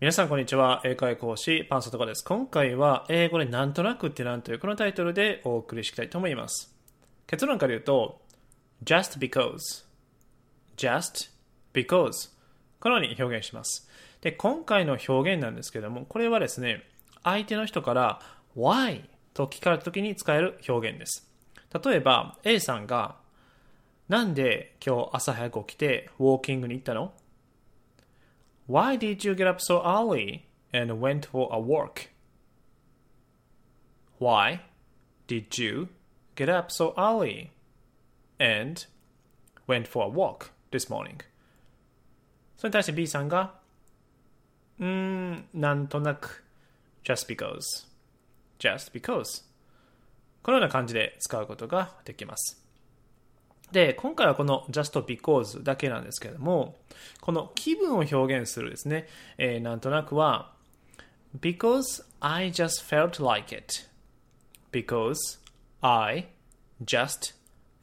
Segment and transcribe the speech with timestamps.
[0.00, 0.80] 皆さんこんにちは。
[0.84, 2.24] 英会講師、パンサトカです。
[2.24, 6.72] 今回は英語でなんとなくってなんというこのタイトルでお送りしたいと思います。
[7.26, 8.20] 結論から言うと、
[8.84, 9.58] just because,
[10.76, 11.32] just
[11.74, 12.30] because
[12.78, 13.90] このように表現します。
[14.20, 16.84] で、今回の表現なんですけども、これはですね、
[17.24, 18.20] 相手の人から
[18.56, 19.02] why
[19.34, 21.28] と聞かれた時に使える表現です。
[21.84, 23.16] 例えば、A さんが、
[24.08, 27.12] なんで今日朝早く起きてウォーキングに行ったの？
[28.67, 32.09] Why did you get up so early and went for a walk?
[34.19, 34.61] Why
[35.27, 35.89] did you
[36.35, 37.51] get up so early
[38.39, 38.85] and
[39.67, 41.21] went for a walk this morning?
[42.57, 43.55] それに対して B さんが、
[44.79, 46.43] うーん、なんとなく、
[47.03, 47.85] just because,
[48.59, 49.43] just because
[50.41, 52.61] このような感じで使うことができます。
[53.72, 56.76] で、今回はこの just because だけなんですけれども、
[57.20, 60.52] この気分を表現するですね、えー、なんとなくは、
[61.38, 63.88] because I just felt like it.
[64.72, 65.38] because
[65.80, 66.28] I
[66.84, 67.34] just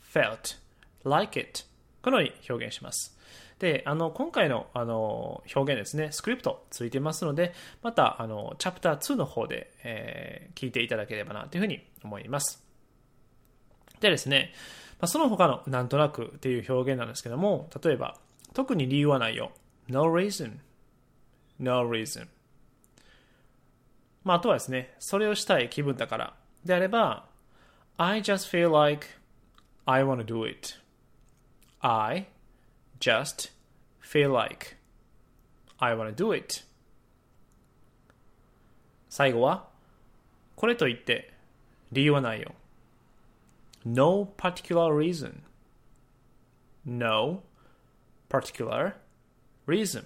[0.00, 0.56] felt
[1.04, 1.64] like it.
[2.02, 3.16] このように表現します。
[3.58, 12.64] で、あの、今回の、あの、表現ですね、スクリプトついてますので、また、あの、チャプター2の方で、えー、聞いていただければな、というふうに思います。
[14.00, 14.52] でですね、
[15.02, 18.16] まあ、その他のなんとなくっていう表現なんですけども、例えば、
[18.54, 19.50] 特に理由はないよ。
[19.88, 20.58] no reason,
[21.58, 22.28] no reason.
[24.22, 27.26] まあ、あとはですね、それをしたい気分だからであれば、
[27.96, 29.08] I just feel like
[29.84, 30.76] I want to do it.
[31.80, 32.28] I
[33.00, 33.50] just
[34.00, 34.76] feel like
[35.78, 36.62] I wanna do it
[39.10, 39.68] 最後は
[40.54, 41.32] これといって
[41.90, 42.54] 理由はないよ
[43.84, 45.40] No particular reason
[46.84, 47.42] No
[48.28, 48.94] particular
[49.66, 50.04] reason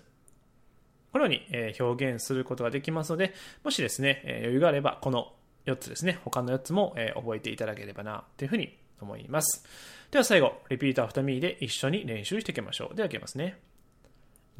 [1.12, 3.32] このように、え表現することができますので、
[3.64, 5.32] もしですね、え余裕があれば、この
[5.64, 9.64] 4つですね、他の4つも、え覚えていただければな、というふうに思います。
[10.10, 12.94] では最後、repeat after me で一緒に練習していきましょう。
[12.94, 13.58] では、いきますね。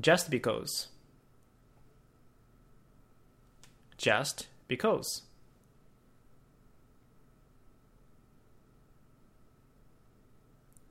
[0.01, 0.89] just because
[3.99, 5.25] just because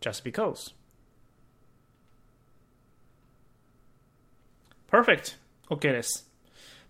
[0.05, 0.73] just because
[4.87, 5.37] perfect
[5.69, 6.29] OK です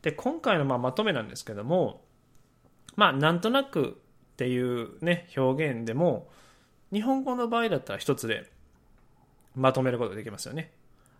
[0.02, 2.02] で今回のままとめなんですけども
[2.96, 3.98] まあなんとなく
[4.34, 6.28] っていうね表現でも
[6.92, 8.52] 日本語の場合だったら一つで
[9.56, 10.72] まとめることができますよね。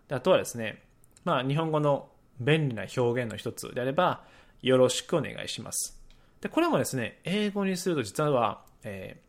[0.08, 0.82] であとはですね、
[1.24, 2.08] まあ、日本語の
[2.40, 4.24] 便利な表現の一つであれば、
[4.62, 6.00] よろしくお願いします。
[6.40, 9.20] で、これもですね、英語にすると実は、え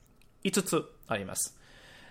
[0.43, 1.56] ー、5つあります。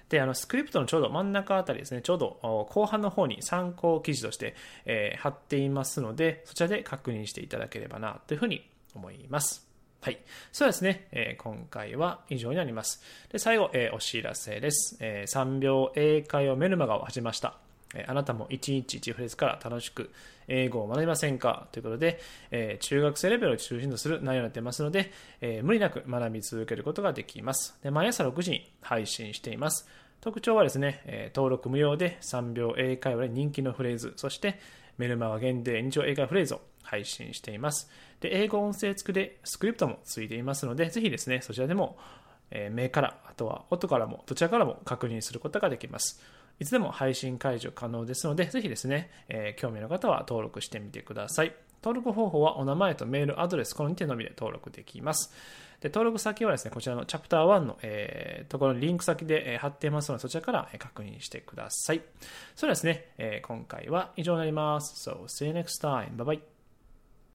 [0.08, 9.66] で、あの、スクリプトのちょうど真ん中あたりですね、ちょうど後半の方に参考記事として、えー、貼っていますので、そちらで確認していただければな、というふうに思います。
[10.00, 10.18] はい。
[10.52, 13.02] そうですね、えー、今回は以上になります。
[13.32, 14.96] で、最後、えー、お知らせです。
[15.00, 17.65] えー、3秒英会話メルマガを始めました。
[18.08, 20.10] あなたも1日1フレーズから楽しく
[20.48, 21.68] 英語を学びませんか？
[21.72, 22.20] ということで、
[22.50, 27.78] え中学生レベルを中心とする内容になっていますので、え無理なく学び続けることができます。
[27.82, 29.88] で毎朝6時に配信しています。
[30.20, 34.58] 特徴はですね、え登録無料で3秒英会話で人気のフレーズ、そして
[34.98, 37.90] メルマガ限定日常英会話フレーズを配信しています。
[38.20, 41.98] で、英語音声付きでスクリプトもついていますので、ぜひですね、そちらでも、
[42.50, 46.22] え、目から、あとは音からも、どちらからも確認することができます。
[46.58, 51.54] いつでも配信解除可能ですので、ぜひですね、えー、興味の方は登録してみてください。
[51.82, 55.32] 登録方法はお名前とメールアドレス、この2点のみで登録できます。
[55.80, 62.02] で登録先はですね、こちらのチャプター1の、えー、ところにリンク先で、貼っていますので、そちらから、確認してください。
[62.54, 65.10] それではですね、えー、今回は以上になります。
[65.10, 66.16] So, see you next time.
[66.16, 66.55] Bye bye.